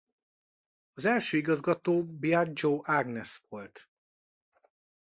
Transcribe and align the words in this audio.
Az 0.93 1.05
első 1.05 1.37
igazgató 1.37 2.03
Biagio 2.05 2.81
Agnes 2.85 3.41
volt. 3.49 3.89